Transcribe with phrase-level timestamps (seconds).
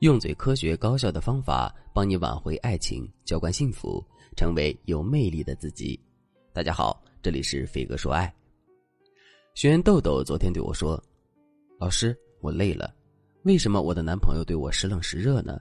[0.00, 4.02] 用最科学高效的方法帮你挽回爱情，浇灌幸福，
[4.34, 6.00] 成为有魅力的自己。
[6.54, 8.34] 大家好，这里是飞哥说爱。
[9.52, 10.98] 学员豆豆昨天对我说
[11.78, 12.94] ：“老师，我累了，
[13.42, 15.60] 为什么我的男朋友对我时冷时热呢？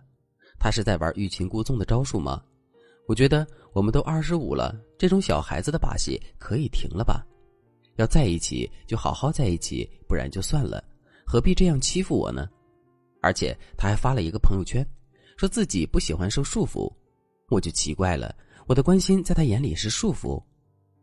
[0.57, 2.41] 他是在玩欲擒故纵的招数吗？
[3.07, 7.27] 我觉得我们都二十五了，这种小孩子的把戏可以停了吧？
[7.97, 10.81] 要在一起就好好在一起，不然就算了，
[11.25, 12.47] 何必这样欺负我呢？”
[13.21, 14.85] 而且他还发了一个朋友圈，
[15.37, 16.91] 说自己不喜欢受束缚，
[17.49, 18.35] 我就奇怪了，
[18.67, 20.41] 我的关心在他眼里是束缚，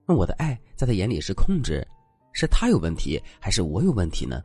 [0.07, 1.87] 那我的爱在他眼里是控制，
[2.33, 4.43] 是他有问题还是我有问题呢？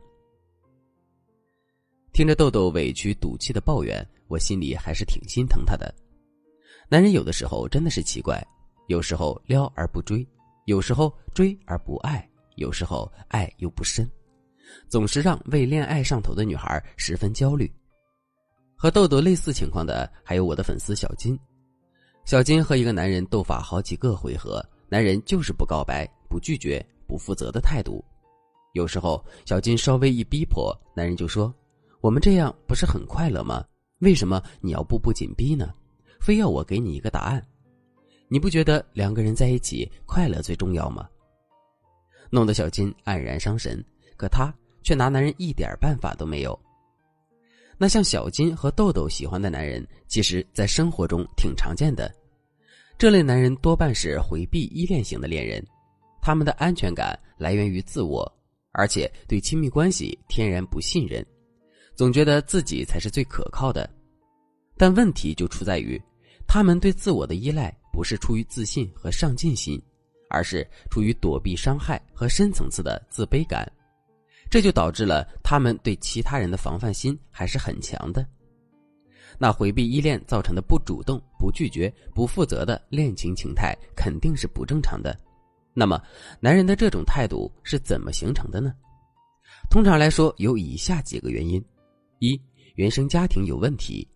[2.12, 5.94] 听着豆豆委屈赌气的抱怨，我心里还是挺心疼他的。
[6.88, 8.46] 男人有的时候真的是奇怪，
[8.88, 10.26] 有时候撩而不追，
[10.66, 14.06] 有时候追而不爱，有时候爱又不深。
[14.88, 17.70] 总是让为恋爱上头的女孩十分焦虑。
[18.76, 21.38] 和豆豆类似情况的还有我的粉丝小金。
[22.24, 28.04] 小金和一个男人斗法好几个回合，男人就是不告白、不拒绝、不负责的态度。
[28.74, 31.54] 有时候小金稍微一逼迫，男人就说
[32.00, 33.64] ：“我们这样不是很快乐吗？
[33.98, 35.72] 为什么你要步步紧逼呢？
[36.20, 37.44] 非要我给你一个答案？
[38.28, 41.08] 你不觉得两个人在一起快乐最重要吗？”
[42.30, 43.84] 弄得小金黯然伤神。
[44.16, 44.52] 可他。
[44.84, 46.58] 却拿男人一点办法都没有。
[47.78, 52.12] 那像小金和豆豆喜欢的男人，其实在生活中挺常见的。
[52.98, 55.64] 这类男人多半是回避依恋型的恋人，
[56.20, 58.28] 他们的安全感来源于自我，
[58.72, 61.24] 而且对亲密关系天然不信任，
[61.94, 63.88] 总觉得自己才是最可靠的。
[64.76, 65.96] 但问题就出在于，
[66.44, 69.80] 他们对自我的依赖不是出于自信和上进心，
[70.28, 73.64] 而是出于躲避伤害和深层次的自卑感。
[74.52, 78.22] 这就导致了他们对其他人的防范心还是很强的。
[79.38, 85.18] 那回避依恋造成的不主动、不拒绝、不负责的恋情情态肯定是不正常的。
[85.72, 85.98] 那么，
[86.38, 88.74] 男人的这种态度是怎么形成的呢？
[89.70, 91.64] 通常来说，有以下几个原因：
[92.18, 92.38] 一、
[92.74, 94.06] 原生家庭有问题，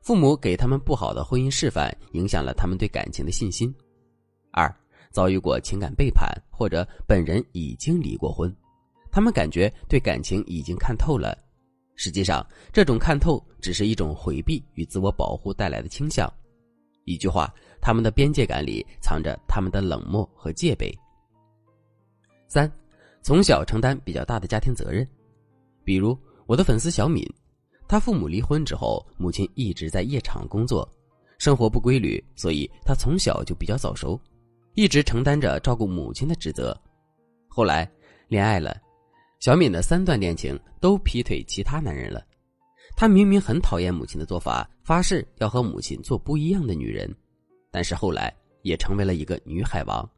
[0.00, 3.68] 父母给他们不好的婚姻示范，影响了他们对感情的信心；
[4.52, 4.72] 二、
[5.10, 8.54] 遭遇过情感背叛，或者本人已经离过婚。
[9.12, 11.36] 他们感觉对感情已经看透了，
[11.96, 16.32] 实际上，这种看透只是一种回避与自我保护带来的倾向。
[17.04, 20.90] 一句话，他们的边界感里藏着他们的冷漠和戒备。
[22.48, 22.70] 三，
[23.20, 25.06] 从小承担比较大的家庭责任，
[25.84, 27.22] 比如我的粉丝小敏，
[27.86, 30.90] 她父母离婚之后，母亲一直在夜场工作，
[31.38, 34.18] 生活不规律，所以她从小就比较早熟，
[34.72, 36.74] 一直承担着照顾母亲的职责。
[37.46, 37.86] 后来
[38.28, 38.80] 恋爱了。
[39.42, 42.24] 小敏的三段恋情都劈腿其他男人了，
[42.96, 47.12] 她明明很讨厌母亲的做法，发誓要和母亲做不一样的女人，
[47.68, 48.32] 但是后来
[48.62, 50.08] 也成为了一个女海王，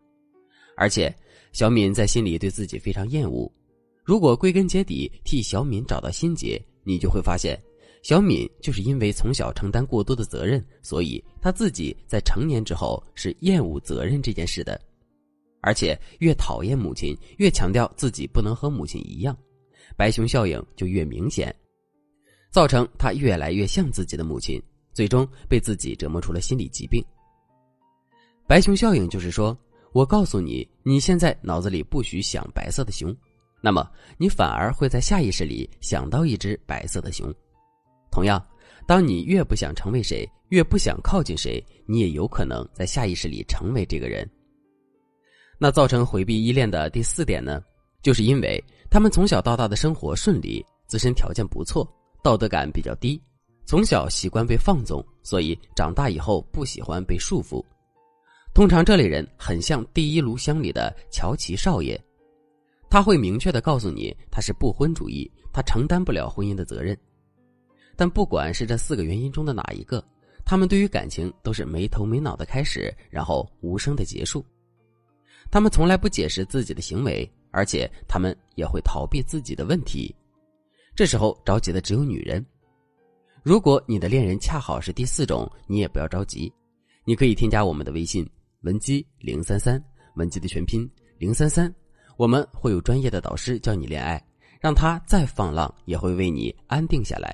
[0.77, 1.11] 而且
[1.53, 3.51] 小敏在心里对自己非常厌恶。
[4.05, 7.59] 如果归根结底替小敏找到心结，你就会发现，
[8.03, 14.79] 小敏就是因为从小承担过多的责任，所以她自己在成年之后是厌恶责任这件事的。
[15.65, 19.35] 而且越讨厌母亲，越强调自己不能和母亲一样，
[19.97, 21.55] 白熊效应就越明显，
[22.51, 27.03] 造成他越来越像自己的母亲，最终被自己折磨出了心理疾病。
[28.47, 29.59] 白熊效应就是说，
[29.93, 33.17] 我告诉你，你现在脑子里不许想白色的熊，
[33.63, 37.35] 那么你反而会在下意识里想到一只白色的熊。
[38.11, 38.39] 同样，
[38.87, 44.29] 当你越不想成为谁，越不想靠近谁，你也有可能在下意识里成为这个人。
[45.59, 47.63] 那造成回避依恋的第四点呢，
[48.03, 51.89] 就是因为他们从小到大的生活顺利，自身条件不错，
[52.23, 53.21] 道德感比较低，
[53.65, 57.65] 从小习惯被放纵，所以长大以后不喜欢被束缚。
[58.53, 62.01] 通常这类人很像第一炉香里的乔琪少爷，
[62.89, 66.97] 他会明确的告诉你他是不婚主义，他承担不了婚姻的责任。
[67.97, 70.05] 但不管是这四个原因中的哪一个，
[70.45, 74.45] 他们对于感情都是没头没脑的开始，然后无声的结束。
[75.55, 80.13] 他们从来不解释自己的行为，而且他们也会逃避自己的问题。
[80.97, 82.45] 这时候着急的只有女人。
[83.45, 86.53] 如果你的恋人恰好是第四种，你也不要着急，
[87.05, 88.29] 你可以添加我们的微信
[88.63, 89.81] 文姬零三三，
[90.17, 91.73] 文姬的全拼零三三，
[92.17, 94.21] 我们会有专业的导师教你恋爱，
[94.61, 97.33] 让他再放浪也会为你安定下来。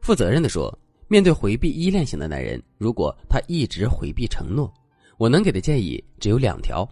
[0.00, 0.72] 负责任的说，
[1.08, 4.72] 面对回避依恋型的男人，如果他一直回避承诺。
[5.18, 6.88] 我能给的建议只有两条：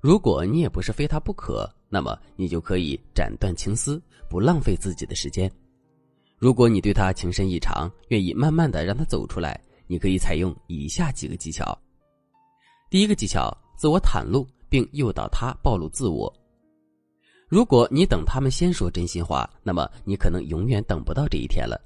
[0.00, 5.48] 如果你也不是非他不可，那么你就可以斩断情丝，不浪费自己的时间；
[6.38, 11.78] 如果你对他情深意长，愿意慢慢的让他走出来，你可以采用以下几个技巧。
[12.90, 16.32] 第一个技巧，自我袒露，并诱导他暴露自我。
[17.48, 21.78] 如果你等他们先说真心话，那么你可能永远等不到这一天了。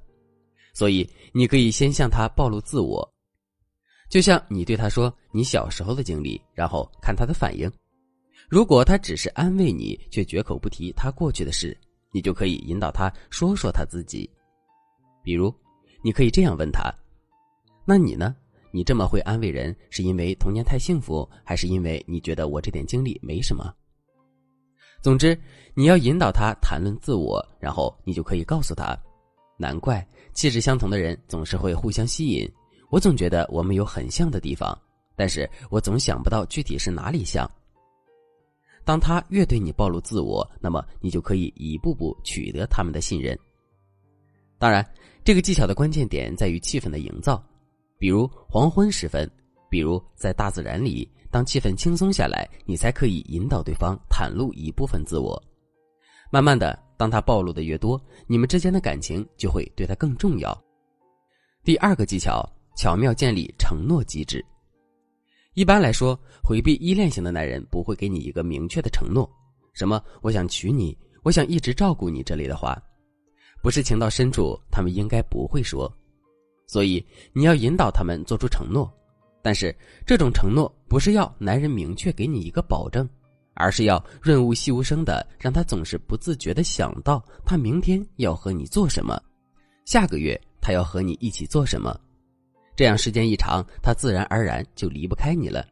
[0.73, 3.07] 所以，你可以先向他暴露自我，
[4.09, 7.71] 就像你对他说你小时候的经历，然后看他的反应。
[8.49, 11.77] 如果他只是安慰你，却绝口不提他过去的事，
[12.13, 14.31] 你就可以引导他说说他自己。
[15.25, 15.53] 比如，
[16.03, 16.93] 你可以这样问他
[17.85, 18.37] ：“那你呢？
[18.71, 23.75] 你这么会安慰人，是因为童年太幸福，还是因为你觉得我这点经历没什么？”
[25.03, 25.37] 总之，
[25.75, 28.97] 你要引导他谈论自我，然后你就可以告诉他
[29.59, 32.49] ：“难怪气质相同的人总是会互相吸引。
[32.91, 34.77] 我总觉得我们有很像的地方，
[35.15, 37.51] 但是我总想不到具体是哪里像。”
[38.85, 43.37] 当他越对你暴露自我，那么你就可以一步步取得他们的信任。
[44.59, 44.89] 当然，
[45.25, 47.45] 这个技巧的关键点在于气氛的营造，
[47.99, 49.29] 比如黄昏时分，
[49.69, 55.43] 比如在大自然里，当气氛轻松下来，你才可以引导对方袒露一部分自我。
[56.31, 60.57] 慢慢的，当他暴露的越多，你们之间的感情就会对他更重要。
[61.65, 64.45] 第二个技巧，巧妙建立承诺机制。
[65.55, 69.29] 一般来说，回避依恋型的男人不会给你一个明确的承诺，
[69.73, 72.81] 什么“我想娶你，我想一直照顾你”这类的话。
[73.63, 75.91] 不是情到深处，他们应该不会说，
[76.67, 78.93] 所以你要引导他们做出承诺。
[79.43, 79.75] 但是
[80.05, 83.09] 这种承诺不是要男人明确给你一个保证，
[83.55, 89.19] 而是要润物细无声的让他总是不自觉的想到他明天要和你做什么，
[89.87, 91.99] 下个月他要和你一起做什么，
[92.77, 95.67] 这样时间一长，他自然而然就离不开你了。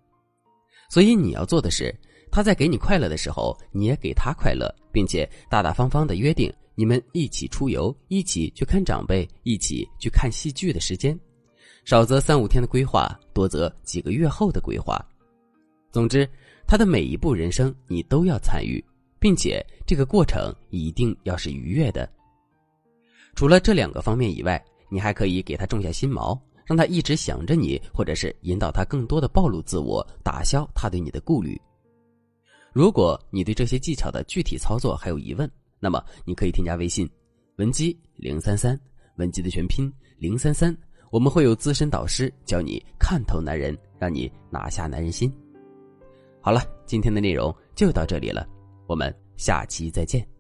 [0.88, 1.94] 所以你要做的是，
[2.30, 6.52] 他在给你快乐的时候，你也给他快乐，并且大大方方的约定。
[6.76, 11.16] 你们一起出游，一起去看长辈，一起去看戏剧的时间，
[11.84, 15.00] 少则三五天的规划，多则几个月后的规划。
[15.92, 16.28] 总之，
[16.66, 18.84] 他的每一步人生你都要参与，
[19.20, 22.10] 并且这个过程一定要是愉悦的。
[23.36, 31.60] 除了这两个方面以外，你还可以给他种下心锚，让他一直想着你，或者是引导他更多的暴露自我，打消他对你的顾虑。
[32.72, 37.08] 如果你对这些技巧的具体操作还有疑问，那么你可以添加微信，
[37.56, 38.78] 文姬零三三，
[39.16, 40.76] 文姬的全拼零三三，
[41.10, 45.32] 我们会有资深导师教你看透男人，让你拿下男人心。
[46.40, 48.46] 好了，今天的内容就到这里了，
[48.88, 50.33] 我们下期再见。